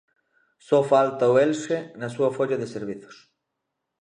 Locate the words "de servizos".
2.61-3.15